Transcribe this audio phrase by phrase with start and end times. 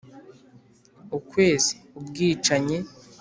[1.17, 2.77] Ukwezi ubwicanyi